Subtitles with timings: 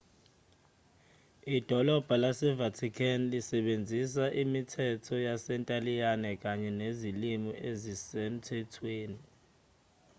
[1.57, 9.21] idolabha lase-vatican lisebenzisa imithetho yasentaliyane kanye nezilimi ezisemthethweni